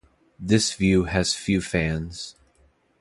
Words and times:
This 0.39 0.73
view 0.73 1.03
has 1.03 1.35
few 1.35 1.61
fans. 1.61 2.35